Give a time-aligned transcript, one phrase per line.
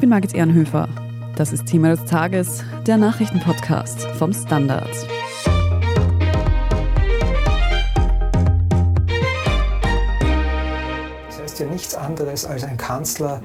[0.00, 0.88] Ich bin Margit Ehrenhöfer.
[1.36, 4.88] Das ist Thema des Tages, der Nachrichtenpodcast vom Standard.
[11.26, 13.42] Das heißt ja nichts anderes als ein Kanzler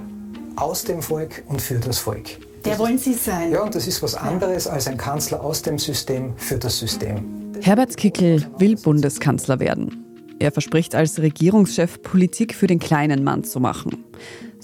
[0.56, 2.38] aus dem Volk und für das Volk.
[2.64, 3.52] Der wollen Sie sein.
[3.52, 7.52] Ja, und das ist was anderes als ein Kanzler aus dem System für das System.
[7.60, 10.06] Herbert Kickel will Bundeskanzler werden.
[10.40, 14.06] Er verspricht als Regierungschef Politik für den kleinen Mann zu machen.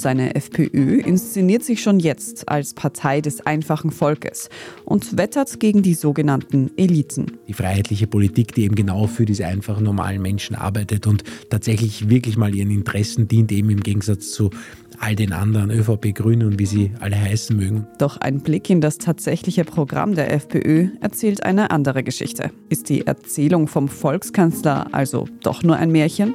[0.01, 4.49] Seine FPÖ inszeniert sich schon jetzt als Partei des einfachen Volkes
[4.83, 7.37] und wettert gegen die sogenannten Eliten.
[7.47, 12.35] Die freiheitliche Politik, die eben genau für diese einfachen normalen Menschen arbeitet und tatsächlich wirklich
[12.35, 14.49] mal ihren Interessen dient, eben im Gegensatz zu
[14.97, 17.85] all den anderen, ÖVP, Grüne und wie sie alle heißen mögen.
[17.99, 22.49] Doch ein Blick in das tatsächliche Programm der FPÖ erzählt eine andere Geschichte.
[22.69, 26.33] Ist die Erzählung vom Volkskanzler also doch nur ein Märchen?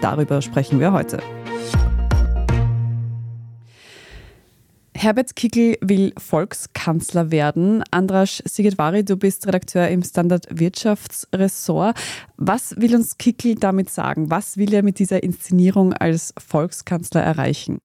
[0.00, 1.18] Darüber sprechen wir heute.
[5.06, 7.84] Herbert Kickel will Volkskanzler werden.
[7.92, 11.96] Andras Sigedvari, du bist Redakteur im Standard Wirtschaftsressort.
[12.38, 14.32] Was will uns Kickel damit sagen?
[14.32, 17.78] Was will er mit dieser Inszenierung als Volkskanzler erreichen?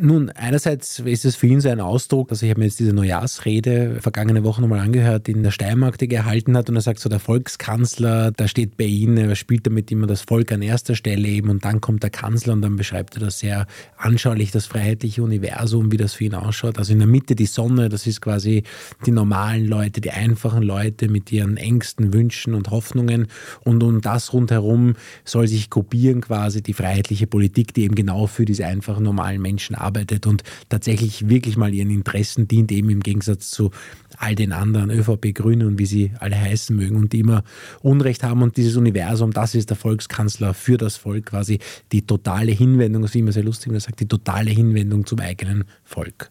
[0.00, 2.92] Nun, einerseits ist es für ihn so ein Ausdruck, also ich habe mir jetzt diese
[2.92, 6.98] Neujahrsrede vergangene Woche nochmal angehört, die in der Steiermark die gehalten hat und er sagt
[6.98, 10.96] so, der Volkskanzler, da steht bei ihm, er spielt damit immer das Volk an erster
[10.96, 14.66] Stelle eben und dann kommt der Kanzler und dann beschreibt er das sehr anschaulich, das
[14.66, 16.78] freiheitliche Universum, wie das für ihn ausschaut.
[16.78, 18.64] Also in der Mitte die Sonne, das ist quasi
[19.06, 23.28] die normalen Leute, die einfachen Leute mit ihren Ängsten, Wünschen und Hoffnungen
[23.62, 28.44] und um das rundherum soll sich gruppieren quasi die freiheitliche Politik, die eben genau für
[28.44, 29.83] diese einfachen normalen Menschen arbeitet
[30.26, 33.70] und tatsächlich wirklich mal ihren Interessen dient, eben im Gegensatz zu
[34.16, 37.44] all den anderen, ÖVP, Grüne und wie sie alle heißen mögen und die immer
[37.82, 38.42] Unrecht haben.
[38.42, 41.58] Und dieses Universum, das ist der Volkskanzler für das Volk, quasi
[41.92, 45.20] die totale Hinwendung, das ist immer sehr lustig, wenn er sagt, die totale Hinwendung zum
[45.20, 46.30] eigenen Volk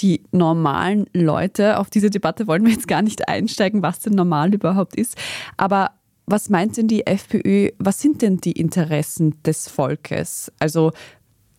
[0.00, 1.78] die normalen Leute.
[1.78, 5.16] Auf diese Debatte wollen wir jetzt gar nicht einsteigen, was denn normal überhaupt ist.
[5.56, 5.90] Aber
[6.26, 7.70] was meint denn die FPÖ?
[7.78, 10.52] Was sind denn die Interessen des Volkes?
[10.58, 10.92] Also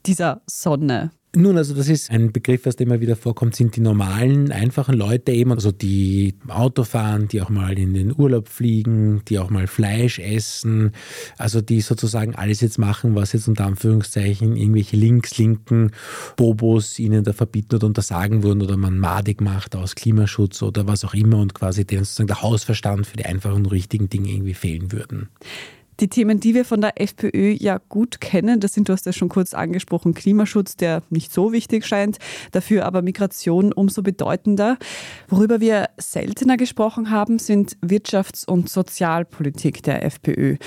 [0.05, 1.11] dieser Sonne?
[1.35, 5.31] Nun, also das ist ein Begriff, was immer wieder vorkommt, sind die normalen, einfachen Leute
[5.31, 9.67] eben, also die Auto fahren, die auch mal in den Urlaub fliegen, die auch mal
[9.67, 10.91] Fleisch essen,
[11.37, 15.91] also die sozusagen alles jetzt machen, was jetzt unter Anführungszeichen irgendwelche links-linken
[16.35, 21.05] Bobos ihnen da verbieten oder untersagen wurden oder man madig macht aus Klimaschutz oder was
[21.05, 24.55] auch immer und quasi denen sozusagen der Hausverstand für die einfachen und richtigen Dinge irgendwie
[24.55, 25.29] fehlen würden.
[25.99, 29.11] Die Themen, die wir von der FPÖ ja gut kennen, das sind, du hast ja
[29.11, 32.17] schon kurz angesprochen, Klimaschutz, der nicht so wichtig scheint,
[32.51, 34.77] dafür aber Migration umso bedeutender.
[35.27, 40.57] Worüber wir seltener gesprochen haben, sind Wirtschafts- und Sozialpolitik der FPÖ.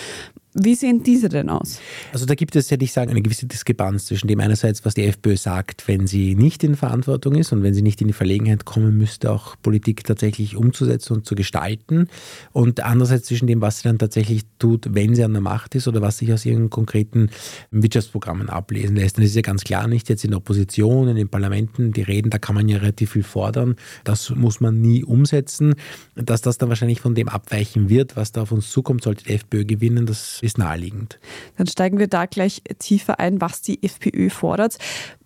[0.54, 1.80] Wie sehen diese denn aus?
[2.12, 5.04] Also da gibt es, hätte ich sagen, eine gewisse Diskrepanz zwischen dem einerseits, was die
[5.04, 8.66] FPÖ sagt, wenn sie nicht in Verantwortung ist und wenn sie nicht in die Verlegenheit
[8.66, 12.08] kommen müsste, auch Politik tatsächlich umzusetzen und zu gestalten
[12.52, 15.88] und andererseits zwischen dem, was sie dann tatsächlich tut, wenn sie an der Macht ist
[15.88, 17.30] oder was sich aus ihren konkreten
[17.70, 19.16] Wirtschaftsprogrammen ablesen lässt.
[19.16, 22.28] Das ist ja ganz klar nicht jetzt in der Opposition, in den Parlamenten, die reden,
[22.28, 23.76] da kann man ja relativ viel fordern.
[24.04, 25.76] Das muss man nie umsetzen.
[26.14, 29.30] Dass das dann wahrscheinlich von dem abweichen wird, was da auf uns zukommt, sollte die
[29.30, 31.18] FPÖ gewinnen, das ist naheliegend.
[31.56, 34.76] Dann steigen wir da gleich tiefer ein, was die FPÖ fordert.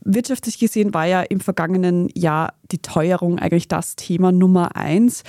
[0.05, 5.25] Wirtschaftlich gesehen war ja im vergangenen Jahr die Teuerung eigentlich das Thema Nummer eins.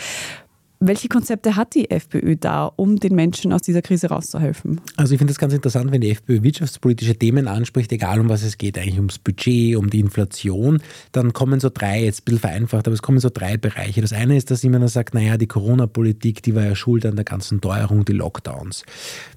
[0.79, 4.79] Welche Konzepte hat die FPÖ da, um den Menschen aus dieser Krise rauszuhelfen?
[4.95, 8.43] Also ich finde es ganz interessant, wenn die FPÖ wirtschaftspolitische Themen anspricht, egal um was
[8.43, 10.79] es geht, eigentlich ums Budget, um die Inflation,
[11.13, 14.01] dann kommen so drei, jetzt ein bisschen vereinfacht, aber es kommen so drei Bereiche.
[14.01, 17.25] Das eine ist, dass immer sagt, naja, die Corona-Politik, die war ja schuld an der
[17.25, 18.83] ganzen Teuerung, die Lockdowns.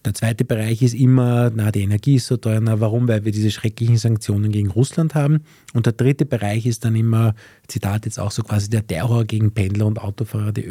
[0.04, 3.08] Der zweite Bereich ist immer, na, die Energie ist so teuer, na, warum?
[3.08, 5.44] Weil wir diese schrecklichen Sanktionen gegen Russland haben.
[5.72, 7.34] Und der dritte Bereich ist dann immer,
[7.66, 10.64] Zitat jetzt auch so quasi der Terror gegen Pendler und Autofahrer, die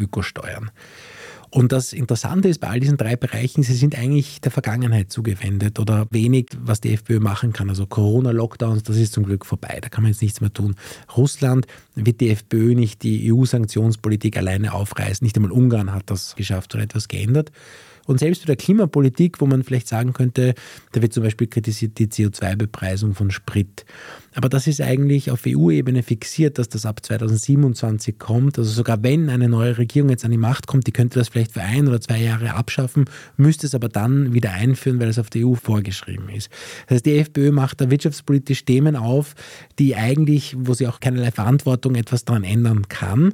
[0.59, 0.71] Ökosteuern.
[1.51, 5.79] Und das Interessante ist bei all diesen drei Bereichen, sie sind eigentlich der Vergangenheit zugewendet
[5.79, 7.69] oder wenig, was die FPÖ machen kann.
[7.69, 10.75] Also Corona-Lockdowns, das ist zum Glück vorbei, da kann man jetzt nichts mehr tun.
[11.17, 11.65] Russland
[11.95, 15.25] wird die FPÖ nicht die EU-Sanktionspolitik alleine aufreißen.
[15.25, 17.51] Nicht einmal Ungarn hat das geschafft oder etwas geändert.
[18.09, 20.55] Und selbst bei der Klimapolitik, wo man vielleicht sagen könnte,
[20.93, 23.85] da wird zum Beispiel kritisiert die CO2-Bepreisung von Sprit.
[24.33, 28.57] Aber das ist eigentlich auf EU-Ebene fixiert, dass das ab 2027 kommt.
[28.57, 31.51] Also sogar wenn eine neue Regierung jetzt an die Macht kommt, die könnte das vielleicht
[31.51, 33.05] für ein oder zwei Jahre abschaffen,
[33.37, 36.49] müsste es aber dann wieder einführen, weil es auf der EU vorgeschrieben ist.
[36.87, 39.35] Das heißt, die FPÖ macht da wirtschaftspolitisch Themen auf,
[39.77, 43.33] die eigentlich, wo sie auch keinerlei Verantwortung etwas daran ändern kann.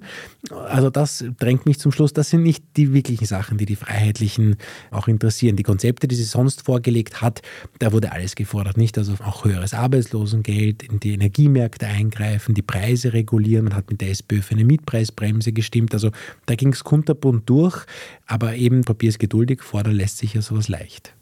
[0.67, 4.57] Also das drängt mich zum Schluss, das sind nicht die wirklichen Sachen, die die Freiheitlichen
[4.91, 5.55] auch interessieren.
[5.55, 7.41] Die Konzepte, die sie sonst vorgelegt hat,
[7.79, 8.97] da wurde alles gefordert, nicht?
[8.97, 13.65] Also auch höheres Arbeitslosengeld, in die Energiemärkte eingreifen, die Preise regulieren.
[13.65, 15.93] Man hat mit der SPÖ für eine Mietpreisbremse gestimmt.
[15.93, 16.11] Also
[16.45, 17.85] da ging es kunterbunt durch,
[18.27, 21.13] aber eben Papier ist geduldig, fordern lässt sich ja sowas leicht.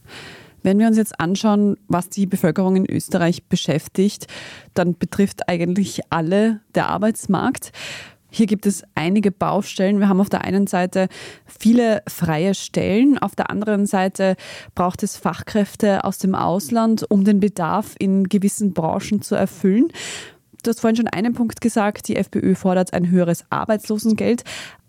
[0.63, 4.27] Wenn wir uns jetzt anschauen, was die Bevölkerung in Österreich beschäftigt,
[4.73, 7.73] dann betrifft eigentlich alle der Arbeitsmarkt.
[8.35, 9.99] Hier gibt es einige Baustellen.
[9.99, 11.07] Wir haben auf der einen Seite
[11.45, 14.37] viele freie Stellen, auf der anderen Seite
[14.73, 19.89] braucht es Fachkräfte aus dem Ausland, um den Bedarf in gewissen Branchen zu erfüllen.
[20.63, 24.43] Du hast vorhin schon einen Punkt gesagt, die FPÖ fordert ein höheres Arbeitslosengeld.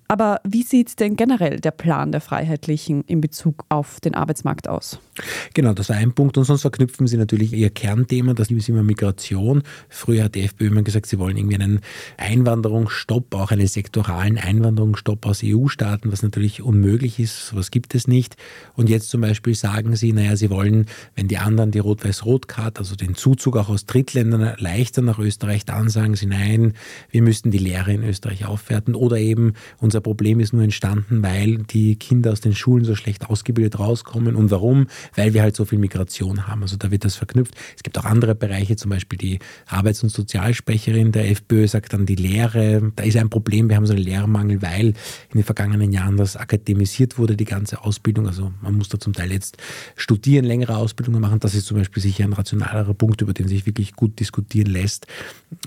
[0.08, 4.98] Aber wie sieht denn generell der Plan der Freiheitlichen in Bezug auf den Arbeitsmarkt aus?
[5.54, 6.36] Genau, das war ein Punkt.
[6.36, 9.62] Und sonst verknüpfen sie natürlich ihr Kernthema, das ist immer Migration.
[9.88, 11.80] Früher hat die FPÖ immer gesagt, sie wollen irgendwie einen
[12.16, 17.48] Einwanderungsstopp, auch einen sektoralen Einwanderungsstopp aus EU-Staaten, was natürlich unmöglich ist.
[17.48, 18.36] Sowas gibt es nicht.
[18.74, 22.94] Und jetzt zum Beispiel sagen sie, naja, sie wollen, wenn die anderen die Rot-Weiß-Rot-Card, also
[22.94, 26.74] den Zuzug auch aus Drittländern erleichtern nach Österreich, dann sagen sie, nein,
[27.10, 31.22] wir müssten die Lehre in Österreich aufwerten oder eben uns unser Problem ist nur entstanden,
[31.22, 34.34] weil die Kinder aus den Schulen so schlecht ausgebildet rauskommen.
[34.34, 34.88] Und warum?
[35.14, 36.62] Weil wir halt so viel Migration haben.
[36.62, 37.54] Also da wird das verknüpft.
[37.76, 39.38] Es gibt auch andere Bereiche, zum Beispiel die
[39.68, 42.90] Arbeits- und Sozialsprecherin der FPÖ sagt dann die Lehre.
[42.96, 44.94] Da ist ein Problem, wir haben so einen Lehrermangel, weil in
[45.32, 48.26] den vergangenen Jahren das akademisiert wurde, die ganze Ausbildung.
[48.26, 49.58] Also man muss da zum Teil jetzt
[49.94, 51.38] studieren, längere Ausbildungen machen.
[51.38, 55.06] Das ist zum Beispiel sicher ein rationalerer Punkt, über den sich wirklich gut diskutieren lässt,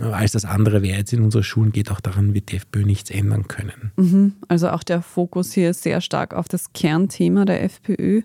[0.01, 1.89] als das andere, wer jetzt in unsere Schulen geht.
[1.91, 3.93] Auch daran wird die FPÖ nichts ändern können.
[3.95, 4.16] Mhm.
[4.47, 8.21] Also auch der Fokus hier sehr stark auf das Kernthema der FPÖ.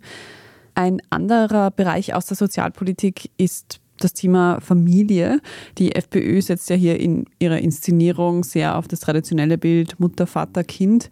[0.74, 5.40] Ein anderer Bereich aus der Sozialpolitik ist das Thema Familie.
[5.78, 10.64] Die FPÖ setzt ja hier in ihrer Inszenierung sehr auf das traditionelle Bild Mutter, Vater,
[10.64, 11.10] Kind.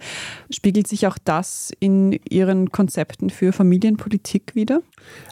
[0.50, 4.82] Spiegelt sich auch das in Ihren Konzepten für Familienpolitik wieder?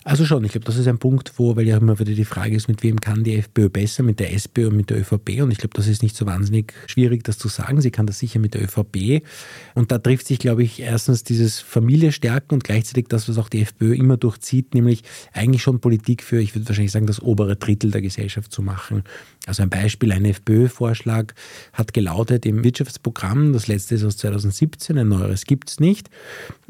[0.05, 2.57] Also schon, ich glaube, das ist ein Punkt, wo, weil ja immer wieder die Frage
[2.57, 5.43] ist, mit wem kann die FPÖ besser, mit der SPÖ und mit der ÖVP.
[5.43, 7.81] Und ich glaube, das ist nicht so wahnsinnig schwierig, das zu sagen.
[7.81, 9.23] Sie kann das sicher mit der ÖVP.
[9.75, 13.49] Und da trifft sich, glaube ich, erstens dieses Familie stärken und gleichzeitig das, was auch
[13.49, 15.03] die FPÖ immer durchzieht, nämlich
[15.33, 19.05] eigentlich schon Politik für, ich würde wahrscheinlich sagen, das obere Drittel der Gesellschaft zu machen.
[19.47, 21.35] Also ein Beispiel, ein FPÖ-Vorschlag
[21.73, 26.11] hat gelautet im Wirtschaftsprogramm, das letzte ist aus 2017, ein neueres gibt es nicht,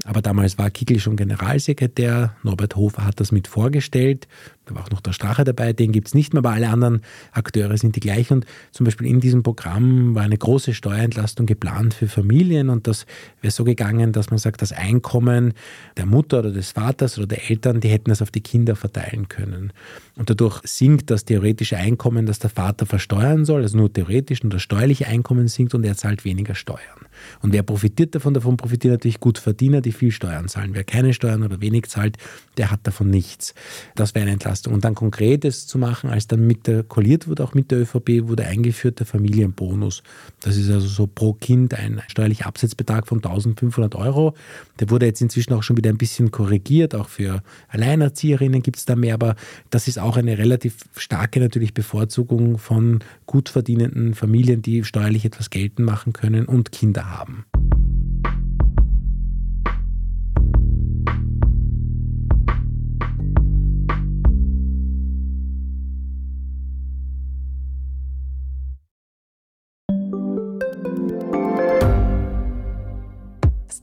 [0.04, 4.28] aber damals war Kickl schon Generalsekretär, Norbert Hofer hat das mit vorgestellt,
[4.68, 7.00] da war auch noch der Strache dabei, den gibt es nicht mehr, aber alle anderen
[7.32, 8.38] Akteure sind die gleichen.
[8.38, 13.06] Und zum Beispiel in diesem Programm war eine große Steuerentlastung geplant für Familien und das
[13.40, 15.54] wäre so gegangen, dass man sagt, das Einkommen
[15.96, 19.28] der Mutter oder des Vaters oder der Eltern, die hätten das auf die Kinder verteilen
[19.28, 19.72] können.
[20.16, 24.50] Und dadurch sinkt das theoretische Einkommen, das der Vater versteuern soll, also nur theoretisch, nur
[24.50, 27.06] das steuerliche Einkommen sinkt und er zahlt weniger Steuern.
[27.40, 28.34] Und wer profitiert davon?
[28.34, 30.70] Davon profitieren natürlich Gutverdiener, die viel Steuern zahlen.
[30.74, 32.16] Wer keine Steuern oder wenig zahlt,
[32.56, 33.54] der hat davon nichts.
[33.94, 34.57] Das wäre eine Entlastung.
[34.66, 38.28] Und dann Konkretes zu machen, als dann mit der, kolliert wurde, auch mit der ÖVP,
[38.28, 40.02] wurde eingeführt der Familienbonus.
[40.40, 44.34] Das ist also so pro Kind ein steuerlicher Absetzbetrag von 1500 Euro.
[44.80, 46.94] Der wurde jetzt inzwischen auch schon wieder ein bisschen korrigiert.
[46.94, 49.14] Auch für Alleinerzieherinnen gibt es da mehr.
[49.14, 49.36] Aber
[49.70, 55.50] das ist auch eine relativ starke natürlich Bevorzugung von gut verdienenden Familien, die steuerlich etwas
[55.50, 57.44] geltend machen können und Kinder haben.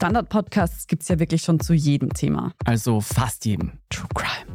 [0.06, 2.54] Standard-Podcasts gibt es ja wirklich schon zu jedem Thema.
[2.64, 3.72] Also fast jedem.
[3.90, 4.55] True Crime.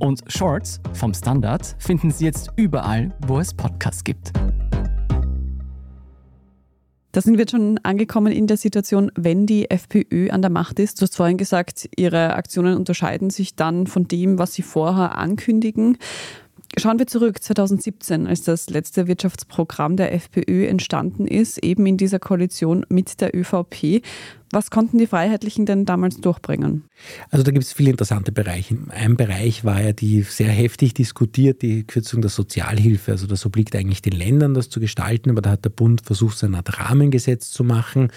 [0.00, 4.32] Und Shorts vom Standard finden Sie jetzt überall, wo es Podcasts gibt.
[7.12, 11.00] Da sind wir schon angekommen in der Situation, wenn die FPÖ an der Macht ist.
[11.00, 15.96] Du hast vorhin gesagt, ihre Aktionen unterscheiden sich dann von dem, was sie vorher ankündigen.
[16.76, 22.18] Schauen wir zurück 2017, als das letzte Wirtschaftsprogramm der FPÖ entstanden ist, eben in dieser
[22.18, 24.02] Koalition mit der ÖVP.
[24.50, 26.84] Was konnten die Freiheitlichen denn damals durchbringen?
[27.30, 28.76] Also da gibt es viele interessante Bereiche.
[28.88, 33.12] Ein Bereich war ja die sehr heftig diskutiert, die Kürzung der Sozialhilfe.
[33.12, 36.38] Also das obliegt eigentlich den Ländern, das zu gestalten, aber da hat der Bund versucht,
[36.38, 38.10] so eine Art Rahmengesetz zu machen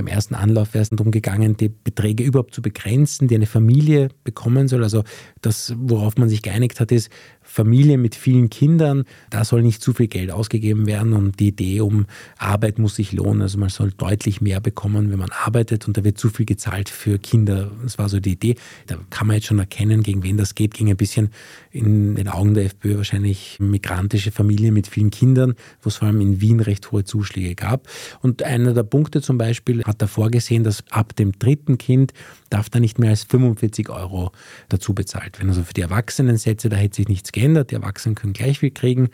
[0.00, 4.08] im ersten Anlauf wäre es darum gegangen, die Beträge überhaupt zu begrenzen, die eine Familie
[4.24, 4.82] bekommen soll.
[4.82, 5.04] Also
[5.40, 7.10] das, worauf man sich geeinigt hat, ist,
[7.42, 11.80] Familie mit vielen Kindern, da soll nicht zu viel Geld ausgegeben werden und die Idee
[11.80, 12.06] um
[12.38, 13.42] Arbeit muss sich lohnen.
[13.42, 16.88] Also man soll deutlich mehr bekommen, wenn man arbeitet und da wird zu viel gezahlt
[16.88, 17.70] für Kinder.
[17.82, 18.56] Das war so die Idee.
[18.86, 20.74] Da kann man jetzt schon erkennen, gegen wen das geht.
[20.74, 21.30] Ging ein bisschen
[21.70, 26.20] in den Augen der FPÖ wahrscheinlich migrantische Familien mit vielen Kindern, wo es vor allem
[26.20, 27.88] in Wien recht hohe Zuschläge gab.
[28.20, 32.12] Und einer der Punkte zum Beispiel hat er vorgesehen, dass ab dem dritten Kind
[32.50, 34.32] darf da nicht mehr als 45 Euro
[34.68, 35.50] dazu bezahlt werden.
[35.50, 37.70] Also für die Erwachsenensätze, da hätte sich nichts geändert.
[37.70, 39.10] Die Erwachsenen können gleich viel kriegen.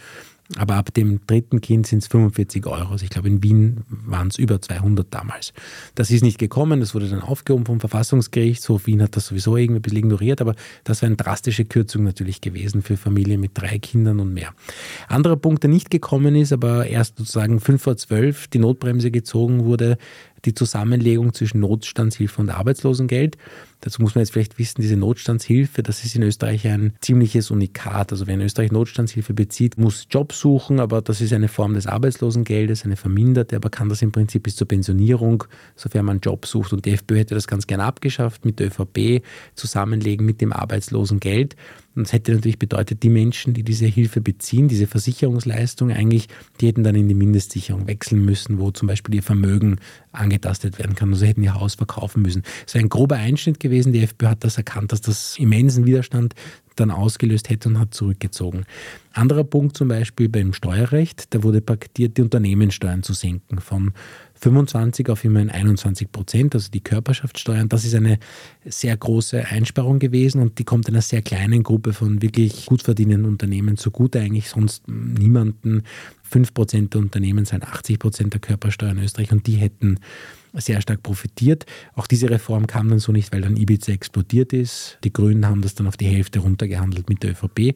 [0.56, 2.92] Aber ab dem dritten Kind sind es 45 Euro.
[2.92, 5.52] Also ich glaube, in Wien waren es über 200 damals.
[5.94, 8.86] Das ist nicht gekommen, das wurde dann aufgehoben vom Verfassungsgerichtshof.
[8.86, 12.40] Wien hat das sowieso irgendwie ein bisschen ignoriert, aber das war eine drastische Kürzung natürlich
[12.40, 14.54] gewesen für Familien mit drei Kindern und mehr.
[15.08, 19.66] Anderer Punkt, der nicht gekommen ist, aber erst sozusagen 5 vor 12 die Notbremse gezogen
[19.66, 19.98] wurde,
[20.44, 23.36] die Zusammenlegung zwischen Notstandshilfe und Arbeitslosengeld.
[23.80, 28.10] Dazu muss man jetzt vielleicht wissen, diese Notstandshilfe, das ist in Österreich ein ziemliches Unikat.
[28.10, 31.86] Also wer in Österreich Notstandshilfe bezieht, muss Job suchen, aber das ist eine Form des
[31.86, 35.44] Arbeitslosengeldes, eine verminderte, aber kann das im Prinzip bis zur Pensionierung,
[35.76, 36.72] sofern man Job sucht.
[36.72, 39.22] Und die FPÖ hätte das ganz gerne abgeschafft, mit der ÖVP
[39.54, 41.54] zusammenlegen mit dem Arbeitslosengeld.
[41.98, 46.28] Und das hätte natürlich bedeutet, die Menschen, die diese Hilfe beziehen, diese Versicherungsleistung eigentlich,
[46.60, 49.80] die hätten dann in die Mindestsicherung wechseln müssen, wo zum Beispiel ihr Vermögen
[50.12, 51.12] angetastet werden kann.
[51.12, 52.44] Also hätten ihr Haus verkaufen müssen.
[52.64, 53.92] Das wäre ein grober Einschnitt gewesen.
[53.92, 56.34] Die FPÖ hat das erkannt, dass das immensen Widerstand
[56.76, 58.64] dann ausgelöst hätte und hat zurückgezogen.
[59.12, 63.92] Anderer Punkt zum Beispiel beim Steuerrecht, da wurde paktiert, die Unternehmenssteuern zu senken von
[64.40, 67.68] 25 auf immerhin 21 Prozent, also die Körperschaftssteuern.
[67.68, 68.18] Das ist eine
[68.64, 73.28] sehr große Einsparung gewesen und die kommt einer sehr kleinen Gruppe von wirklich gut verdienenden
[73.28, 75.82] Unternehmen zugute, eigentlich sonst niemanden.
[76.22, 79.98] 5 Prozent der Unternehmen sind 80 Prozent der Körpersteuer in Österreich und die hätten
[80.54, 81.66] sehr stark profitiert.
[81.94, 84.98] Auch diese Reform kam dann so nicht, weil dann Ibiza explodiert ist.
[85.04, 87.74] Die Grünen haben das dann auf die Hälfte runtergehandelt mit der ÖVP.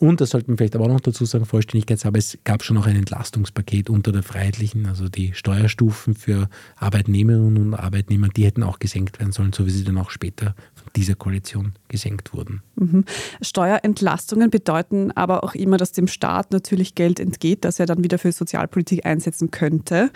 [0.00, 2.86] Und, das sollte man vielleicht aber auch noch dazu sagen, Vollständigkeitshalber, es gab schon noch
[2.86, 8.78] ein Entlastungspaket unter der Freiheitlichen, also die Steuerstufen für Arbeitnehmerinnen und Arbeitnehmer, die hätten auch
[8.78, 12.62] gesenkt werden sollen, so wie sie dann auch später von dieser Koalition gesenkt wurden.
[12.76, 13.04] Mhm.
[13.42, 18.18] Steuerentlastungen bedeuten aber auch immer, dass dem Staat natürlich Geld entgeht, das er dann wieder
[18.18, 20.10] für Sozialpolitik einsetzen könnte.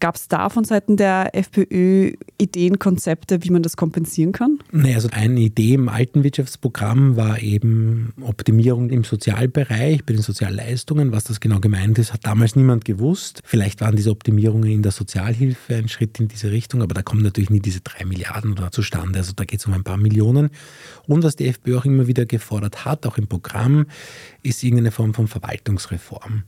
[0.00, 4.58] Gab es da von Seiten der FPÖ Ideen, Konzepte, wie man das kompensieren kann?
[4.72, 11.12] Naja, also eine Idee im alten Wirtschaftsprogramm war eben Optimierung im Sozialbereich, bei den Sozialleistungen.
[11.12, 13.42] Was das genau gemeint ist, hat damals niemand gewusst.
[13.44, 17.22] Vielleicht waren diese Optimierungen in der Sozialhilfe ein Schritt in diese Richtung, aber da kommen
[17.22, 19.18] natürlich nie diese drei Milliarden oder zustande.
[19.18, 20.48] Also da geht es um ein paar Millionen.
[21.06, 23.84] Und was die FPÖ auch immer wieder gefordert hat, auch im Programm,
[24.42, 26.44] ist irgendeine Form von Verwaltungsreform.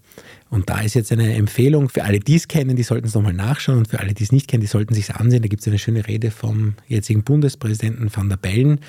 [0.49, 3.33] Und da ist jetzt eine Empfehlung für alle, die es kennen, die sollten es nochmal
[3.43, 5.43] nachschauen und für alle, die es nicht kennen, die sollten sich ansehen.
[5.43, 8.81] Da gibt es eine schöne Rede vom jetzigen Bundespräsidenten Van der Bellen,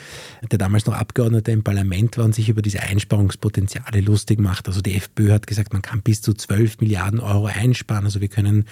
[0.51, 4.67] der damals noch Abgeordneter im Parlament war und sich über diese Einsparungspotenziale lustig macht.
[4.67, 8.05] Also die FPÖ hat gesagt, man kann bis zu 12 Milliarden Euro einsparen.
[8.05, 8.65] Also wir können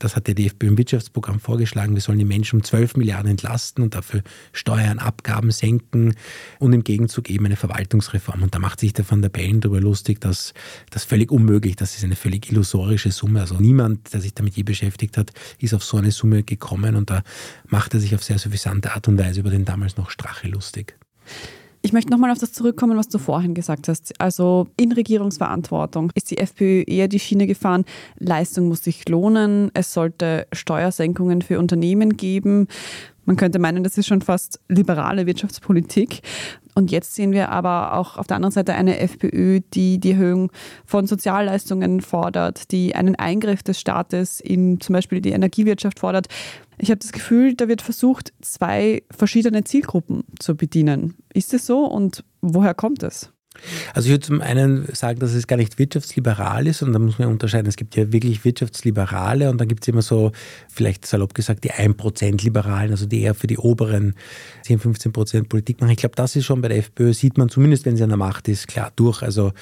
[0.00, 3.84] das hat der DFB im Wirtschaftsprogramm vorgeschlagen, wir sollen die Menschen um 12 Milliarden entlasten
[3.84, 6.14] und dafür Steuern, Abgaben senken
[6.58, 8.42] und im Gegenzug eben eine Verwaltungsreform.
[8.42, 10.54] Und da macht sich der Van der Bellen darüber lustig, dass
[10.90, 13.40] das völlig unmöglich, das ist eine völlig illusorische Summe.
[13.40, 17.10] Also niemand, der sich damit je beschäftigt hat, ist auf so eine Summe gekommen und
[17.10, 17.22] da
[17.66, 20.96] macht er sich auf sehr suffisante Art und Weise über den damals noch Strache lustig.
[21.80, 24.20] Ich möchte nochmal auf das zurückkommen, was du vorhin gesagt hast.
[24.20, 27.84] Also in Regierungsverantwortung ist die FPÖ eher die Schiene gefahren,
[28.18, 32.66] Leistung muss sich lohnen, es sollte Steuersenkungen für Unternehmen geben.
[33.26, 36.22] Man könnte meinen, das ist schon fast liberale Wirtschaftspolitik.
[36.78, 40.52] Und jetzt sehen wir aber auch auf der anderen Seite eine FPÖ, die die Erhöhung
[40.86, 46.28] von Sozialleistungen fordert, die einen Eingriff des Staates in zum Beispiel die Energiewirtschaft fordert.
[46.78, 51.16] Ich habe das Gefühl, da wird versucht, zwei verschiedene Zielgruppen zu bedienen.
[51.34, 53.32] Ist es so und woher kommt es?
[53.94, 57.18] Also ich würde zum einen sagen, dass es gar nicht wirtschaftsliberal ist und da muss
[57.18, 60.32] man unterscheiden, es gibt ja wirklich Wirtschaftsliberale und dann gibt es immer so,
[60.68, 64.14] vielleicht salopp gesagt, die 1% Liberalen, also die eher für die oberen
[64.62, 65.90] 10, 15% Politik machen.
[65.90, 68.18] Ich glaube, das ist schon bei der FPÖ, sieht man zumindest, wenn sie an der
[68.18, 69.22] Macht ist, klar durch.
[69.22, 69.52] Also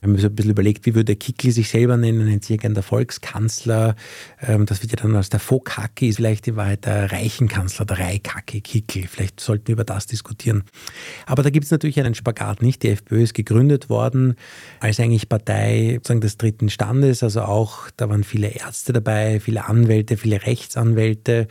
[0.00, 2.68] wenn man so ein bisschen überlegt, wie würde Kickl sich selber nennen, nennt sich ja
[2.68, 3.96] der Volkskanzler,
[4.40, 7.98] ähm, das wird ja dann als der Vokacki, ist vielleicht in Wahrheit der Reichenkanzler, der
[7.98, 9.06] Reikacki, Kickl.
[9.06, 10.64] Vielleicht sollten wir über das diskutieren.
[11.26, 12.82] Aber da gibt es natürlich einen Spagat nicht.
[12.82, 14.34] Die FPÖ ist gegründet worden
[14.80, 17.22] als eigentlich Partei sozusagen des dritten Standes.
[17.22, 21.48] Also auch, da waren viele Ärzte dabei, viele Anwälte, viele Rechtsanwälte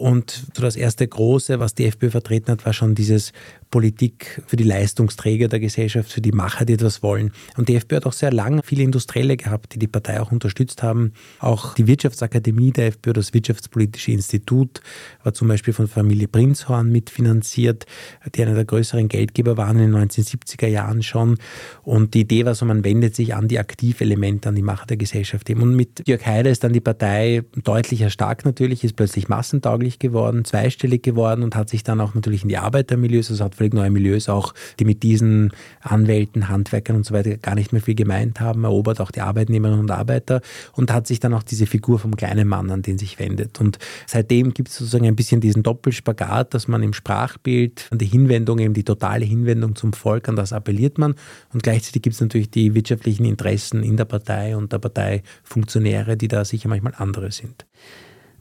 [0.00, 3.32] Und so das erste große, was die FPÖ vertreten hat, war schon dieses
[3.70, 7.32] Politik für die Leistungsträger der Gesellschaft, für die Macher, die etwas wollen.
[7.56, 10.82] Und die FPÖ hat auch sehr lange viele Industrielle gehabt, die die Partei auch unterstützt
[10.82, 11.12] haben.
[11.38, 14.80] Auch die Wirtschaftsakademie der FPÖ, das Wirtschaftspolitische Institut,
[15.22, 17.86] war zum Beispiel von Familie Prinzhorn mitfinanziert,
[18.34, 21.38] die einer der größeren Geldgeber waren in den 1970er Jahren schon.
[21.82, 24.96] Und die Idee war so, man wendet sich an die Aktivelemente, an die Macher der
[24.96, 25.48] Gesellschaft.
[25.48, 30.44] Und mit Jörg Haider ist dann die Partei deutlich erstarkt natürlich, ist plötzlich massentauglich geworden,
[30.44, 33.90] zweistellig geworden und hat sich dann auch natürlich in die Arbeitermilieus, also hat völlig neue
[33.90, 35.52] Milieus auch, die mit diesen
[35.82, 39.80] Anwälten, Handwerkern und so weiter gar nicht mehr viel gemeint haben, erobert auch die Arbeitnehmerinnen
[39.80, 40.40] und Arbeiter
[40.72, 43.60] und hat sich dann auch diese Figur vom kleinen Mann, an den sich wendet.
[43.60, 48.06] Und seitdem gibt es sozusagen ein bisschen diesen Doppelspagat, dass man im Sprachbild an die
[48.06, 51.14] Hinwendung, eben die totale Hinwendung zum Volk, an das appelliert man.
[51.52, 56.28] Und gleichzeitig gibt es natürlich die wirtschaftlichen Interessen in der Partei und der Parteifunktionäre, die
[56.28, 57.66] da sicher manchmal andere sind.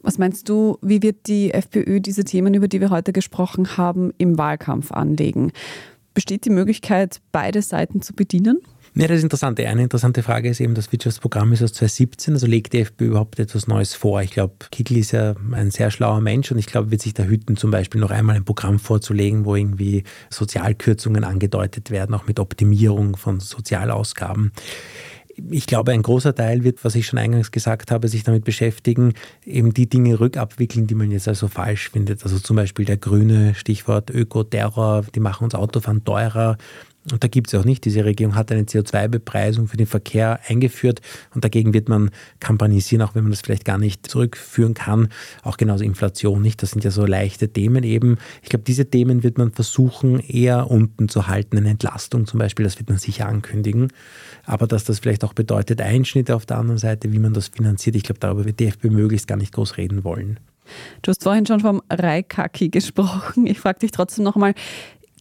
[0.02, 4.12] Was meinst du, wie wird die FPÖ diese Themen, über die wir heute gesprochen haben,
[4.18, 5.52] im Wahlkampf anlegen?
[6.14, 8.60] Besteht die Möglichkeit, beide Seiten zu bedienen?
[8.96, 9.60] Ja, das ist interessant.
[9.60, 13.40] Eine interessante Frage ist eben, das Wirtschaftsprogramm ist aus 2017, also legt die FPÖ überhaupt
[13.40, 14.22] etwas Neues vor?
[14.22, 17.24] Ich glaube, Kickel ist ja ein sehr schlauer Mensch und ich glaube, wird sich da
[17.24, 22.40] hüten, zum Beispiel noch einmal ein Programm vorzulegen, wo irgendwie Sozialkürzungen angedeutet werden, auch mit
[22.40, 24.52] Optimierung von Sozialausgaben
[25.50, 29.14] ich glaube, ein großer Teil wird, was ich schon eingangs gesagt habe, sich damit beschäftigen,
[29.46, 32.24] eben die Dinge rückabwickeln, die man jetzt also falsch findet.
[32.24, 36.58] Also zum Beispiel der grüne Stichwort Ökoterror, die machen uns Autofahren teurer.
[37.12, 37.86] Und da gibt es auch nicht.
[37.86, 41.02] Diese Regierung hat eine CO2-Bepreisung für den Verkehr eingeführt
[41.34, 45.10] und dagegen wird man kampanisieren, auch wenn man das vielleicht gar nicht zurückführen kann.
[45.44, 46.62] Auch genauso Inflation nicht.
[46.62, 48.18] Das sind ja so leichte Themen eben.
[48.44, 51.58] Ich glaube, diese Themen wird man versuchen, eher unten zu halten.
[51.58, 53.92] Eine Entlastung zum Beispiel, das wird man sicher ankündigen.
[54.46, 57.96] Aber dass das vielleicht auch bedeutet, Einschnitte auf der anderen Seite, wie man das finanziert,
[57.96, 60.40] ich glaube, darüber wird die FPÖ möglichst gar nicht groß reden wollen.
[61.02, 63.48] Du hast vorhin schon vom Reikaki gesprochen.
[63.48, 64.54] Ich frage dich trotzdem nochmal,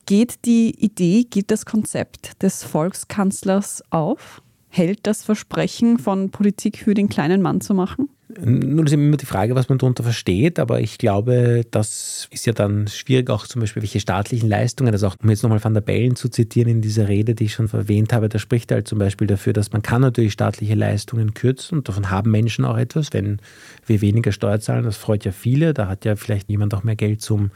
[0.09, 4.41] Geht die Idee, geht das Konzept des Volkskanzlers auf?
[4.71, 8.09] Hält das Versprechen von Politik für den kleinen Mann zu machen?
[8.31, 12.53] Nun ist immer die Frage, was man darunter versteht, aber ich glaube, das ist ja
[12.53, 15.81] dann schwierig, auch zum Beispiel welche staatlichen Leistungen, also auch um jetzt nochmal Van der
[15.81, 18.89] Bellen zu zitieren in dieser Rede, die ich schon erwähnt habe, da spricht er halt
[18.89, 22.77] zum Beispiel dafür, dass man kann natürlich staatliche Leistungen kürzen und davon haben Menschen auch
[22.77, 23.41] etwas, wenn
[23.87, 26.97] wir weniger Steuer zahlen, das freut ja viele, da hat ja vielleicht jemand auch mehr
[26.97, 27.51] Geld zum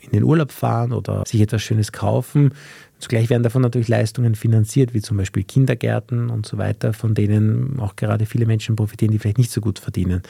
[0.00, 2.52] in den Urlaub fahren oder sich etwas Schönes kaufen.
[2.98, 7.78] Zugleich werden davon natürlich Leistungen finanziert, wie zum Beispiel Kindergärten und so weiter, von denen
[7.78, 10.22] auch gerade viele Menschen profitieren, die vielleicht nicht so gut verdienen.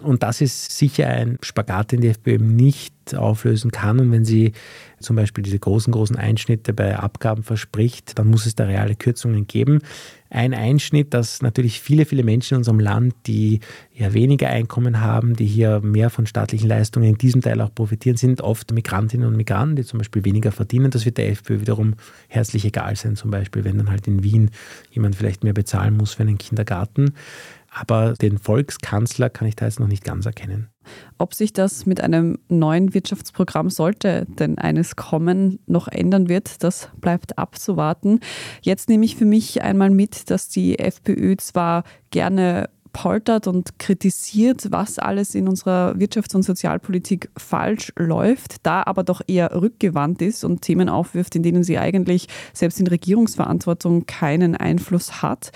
[0.00, 3.98] Und das ist sicher ein Spagat, den die FPÖ nicht auflösen kann.
[3.98, 4.52] Und wenn sie
[5.00, 9.46] zum Beispiel diese großen, großen Einschnitte bei Abgaben verspricht, dann muss es da reale Kürzungen
[9.46, 9.80] geben.
[10.34, 13.60] Ein Einschnitt, dass natürlich viele, viele Menschen in unserem Land, die
[13.92, 18.16] ja weniger Einkommen haben, die hier mehr von staatlichen Leistungen in diesem Teil auch profitieren,
[18.16, 20.90] sind oft Migrantinnen und Migranten, die zum Beispiel weniger verdienen.
[20.90, 21.94] Das wird der FPÖ wiederum
[22.26, 24.50] herzlich egal sein, zum Beispiel, wenn dann halt in Wien
[24.90, 27.14] jemand vielleicht mehr bezahlen muss für einen Kindergarten.
[27.70, 30.73] Aber den Volkskanzler kann ich da jetzt noch nicht ganz erkennen.
[31.18, 36.88] Ob sich das mit einem neuen Wirtschaftsprogramm sollte denn eines kommen, noch ändern wird, das
[37.00, 38.20] bleibt abzuwarten.
[38.62, 44.68] Jetzt nehme ich für mich einmal mit, dass die FPÖ zwar gerne poltert und kritisiert,
[44.70, 50.44] was alles in unserer Wirtschafts- und Sozialpolitik falsch läuft, da aber doch eher rückgewandt ist
[50.44, 55.50] und Themen aufwirft, in denen sie eigentlich selbst in Regierungsverantwortung keinen Einfluss hat.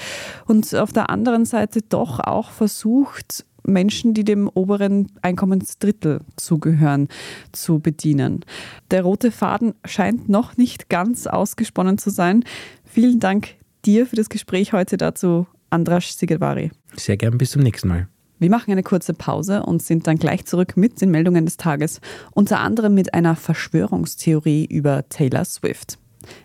[0.46, 7.08] Und auf der anderen Seite doch auch versucht, Menschen, die dem oberen Einkommensdrittel zugehören,
[7.52, 8.44] zu bedienen.
[8.90, 12.44] Der rote Faden scheint noch nicht ganz ausgesponnen zu sein.
[12.84, 13.54] Vielen Dank
[13.84, 16.70] dir für das Gespräch heute dazu, Andras Sigelvari.
[16.96, 18.08] Sehr gern, bis zum nächsten Mal.
[18.40, 22.00] Wir machen eine kurze Pause und sind dann gleich zurück mit den Meldungen des Tages,
[22.32, 25.98] unter anderem mit einer Verschwörungstheorie über Taylor Swift.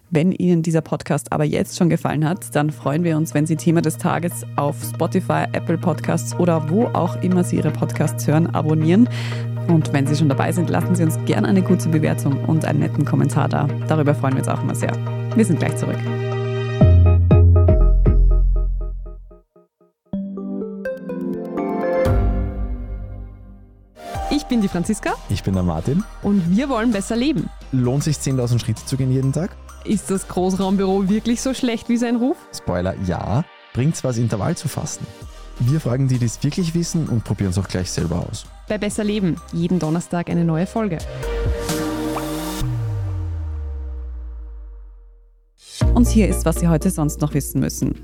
[0.09, 3.55] Wenn Ihnen dieser Podcast aber jetzt schon gefallen hat, dann freuen wir uns, wenn Sie
[3.55, 8.47] Thema des Tages auf Spotify, Apple Podcasts oder wo auch immer Sie Ihre Podcasts hören,
[8.47, 9.09] abonnieren.
[9.67, 12.79] Und wenn Sie schon dabei sind, lassen Sie uns gerne eine gute Bewertung und einen
[12.79, 13.67] netten Kommentar da.
[13.87, 14.91] Darüber freuen wir uns auch immer sehr.
[15.35, 15.97] Wir sind gleich zurück.
[24.29, 25.13] Ich bin die Franziska.
[25.29, 26.03] Ich bin der Martin.
[26.21, 27.49] Und wir wollen besser leben.
[27.71, 29.55] Lohnt sich 10.000 Schritte zu gehen jeden Tag?
[29.85, 32.37] Ist das Großraumbüro wirklich so schlecht wie sein Ruf?
[32.55, 33.43] Spoiler, ja.
[33.73, 35.05] Bringt's was, Intervall zu fasten?
[35.59, 38.45] Wir fragen die, die es wirklich wissen und probieren es auch gleich selber aus.
[38.69, 40.99] Bei Besser Leben, jeden Donnerstag eine neue Folge.
[45.93, 47.95] Und hier ist, was Sie heute sonst noch wissen müssen.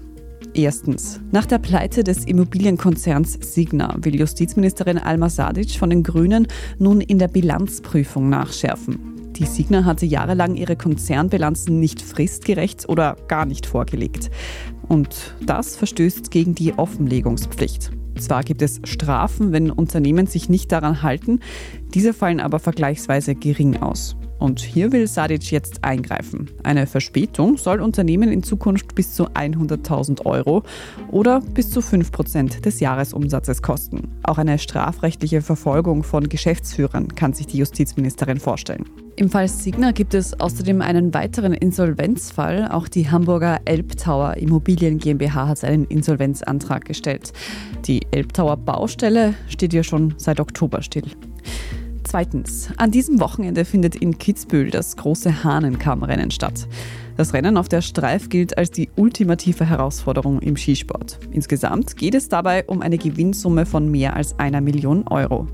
[0.54, 1.22] Erstens.
[1.32, 7.20] Nach der Pleite des Immobilienkonzerns Signa will Justizministerin Alma Sadic von den Grünen nun in
[7.20, 9.09] der Bilanzprüfung nachschärfen.
[9.40, 14.30] Die Signa hatte jahrelang ihre Konzernbilanzen nicht fristgerecht oder gar nicht vorgelegt.
[14.90, 17.92] Und das verstößt gegen die Offenlegungspflicht.
[18.18, 21.40] Zwar gibt es Strafen, wenn Unternehmen sich nicht daran halten,
[21.94, 24.18] diese fallen aber vergleichsweise gering aus.
[24.40, 26.50] Und hier will Sadic jetzt eingreifen.
[26.64, 30.64] Eine Verspätung soll Unternehmen in Zukunft bis zu 100.000 Euro
[31.12, 34.08] oder bis zu 5% des Jahresumsatzes kosten.
[34.24, 38.86] Auch eine strafrechtliche Verfolgung von Geschäftsführern kann sich die Justizministerin vorstellen.
[39.20, 42.70] Im Fall Signa gibt es außerdem einen weiteren Insolvenzfall.
[42.72, 47.34] Auch die Hamburger Elbtower Immobilien GmbH hat einen Insolvenzantrag gestellt.
[47.86, 51.04] Die Elbtower Baustelle steht ja schon seit Oktober still.
[52.10, 56.68] Zweitens, an diesem Wochenende findet in Kitzbühel das große Hahnenkammrennen statt.
[57.20, 61.20] Das Rennen auf der Streif gilt als die ultimative Herausforderung im Skisport.
[61.32, 65.46] Insgesamt geht es dabei um eine Gewinnsumme von mehr als einer Million Euro.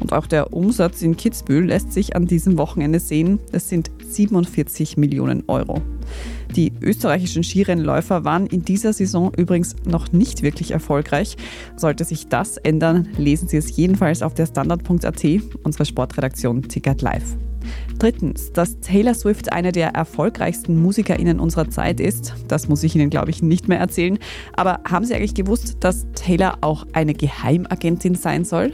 [0.00, 3.38] Und auch der Umsatz in Kitzbühel lässt sich an diesem Wochenende sehen.
[3.52, 5.80] Es sind 47 Millionen Euro.
[6.56, 11.36] Die österreichischen Skirennläufer waren in dieser Saison übrigens noch nicht wirklich erfolgreich.
[11.76, 15.24] Sollte sich das ändern, lesen Sie es jedenfalls auf der Standard.at,
[15.62, 17.36] unserer Sportredaktion Ticket Live.
[17.98, 23.10] Drittens, dass Taylor Swift eine der erfolgreichsten MusikerInnen unserer Zeit ist, das muss ich Ihnen,
[23.10, 24.18] glaube ich, nicht mehr erzählen.
[24.54, 28.72] Aber haben Sie eigentlich gewusst, dass Taylor auch eine Geheimagentin sein soll?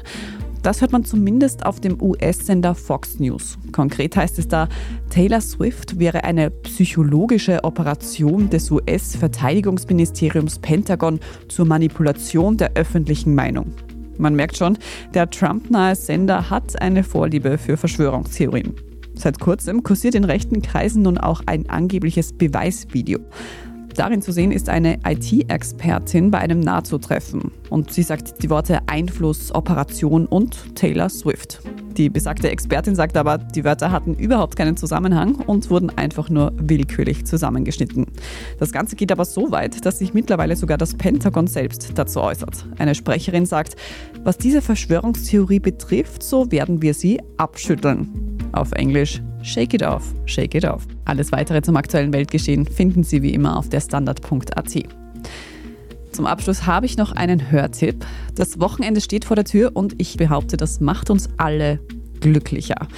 [0.62, 3.56] Das hört man zumindest auf dem US-Sender Fox News.
[3.72, 4.68] Konkret heißt es da,
[5.08, 13.72] Taylor Swift wäre eine psychologische Operation des US-Verteidigungsministeriums Pentagon zur Manipulation der öffentlichen Meinung.
[14.18, 14.78] Man merkt schon,
[15.14, 18.74] der Trump-nahe Sender hat eine Vorliebe für Verschwörungstheorien.
[19.18, 23.18] Seit kurzem kursiert in rechten Kreisen nun auch ein angebliches Beweisvideo.
[23.98, 29.52] Darin zu sehen ist eine IT-Expertin bei einem NATO-Treffen und sie sagt die Worte Einfluss,
[29.52, 31.60] Operation und Taylor Swift.
[31.96, 36.52] Die besagte Expertin sagt aber, die Wörter hatten überhaupt keinen Zusammenhang und wurden einfach nur
[36.58, 38.06] willkürlich zusammengeschnitten.
[38.60, 42.66] Das Ganze geht aber so weit, dass sich mittlerweile sogar das Pentagon selbst dazu äußert.
[42.78, 43.74] Eine Sprecherin sagt,
[44.22, 48.38] was diese Verschwörungstheorie betrifft, so werden wir sie abschütteln.
[48.52, 50.86] Auf Englisch Shake it off, shake it off.
[51.04, 54.82] Alles weitere zum aktuellen Weltgeschehen finden Sie wie immer auf der Standard.at.
[56.12, 58.04] Zum Abschluss habe ich noch einen Hörtipp.
[58.34, 61.78] Das Wochenende steht vor der Tür und ich behaupte, das macht uns alle
[62.20, 62.88] glücklicher.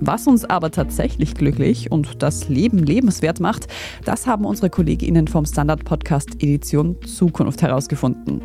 [0.00, 3.66] Was uns aber tatsächlich glücklich und das Leben lebenswert macht,
[4.04, 8.42] das haben unsere KollegInnen vom Standard Podcast Edition Zukunft herausgefunden.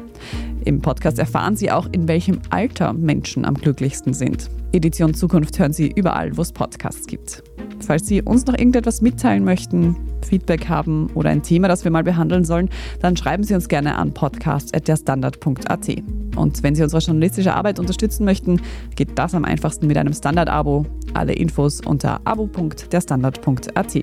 [0.65, 4.49] Im Podcast erfahren Sie auch, in welchem Alter Menschen am glücklichsten sind.
[4.73, 7.43] Edition Zukunft hören Sie überall, wo es Podcasts gibt.
[7.79, 9.95] Falls Sie uns noch irgendetwas mitteilen möchten,
[10.25, 12.69] Feedback haben oder ein Thema, das wir mal behandeln sollen,
[12.99, 15.89] dann schreiben Sie uns gerne an podcast.derstandard.at.
[16.35, 18.61] Und wenn Sie unsere journalistische Arbeit unterstützen möchten,
[18.95, 20.85] geht das am einfachsten mit einem Standard-Abo.
[21.13, 23.95] Alle Infos unter abo.derstandard.at.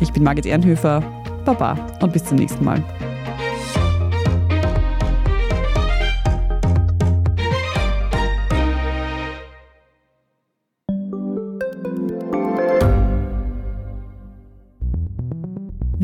[0.00, 1.02] Ich bin Margit Ehrenhöfer,
[1.44, 2.84] Baba und bis zum nächsten Mal.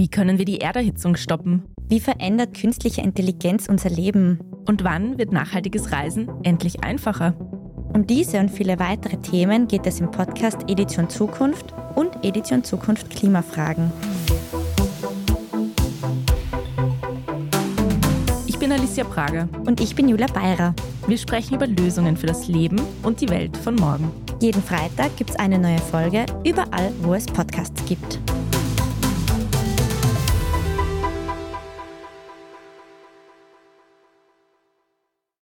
[0.01, 1.63] Wie können wir die Erderhitzung stoppen?
[1.87, 4.41] Wie verändert künstliche Intelligenz unser Leben?
[4.67, 7.35] Und wann wird nachhaltiges Reisen endlich einfacher?
[7.93, 13.11] Um diese und viele weitere Themen geht es im Podcast Edition Zukunft und Edition Zukunft
[13.11, 13.93] Klimafragen.
[18.47, 19.51] Ich bin Alicia Prager.
[19.67, 20.75] Und ich bin Julia Beirer.
[21.09, 24.11] Wir sprechen über Lösungen für das Leben und die Welt von morgen.
[24.41, 28.19] Jeden Freitag gibt es eine neue Folge, überall, wo es Podcasts gibt.